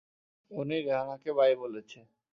[0.51, 1.99] উনি রেহানকে বাই বলেছে।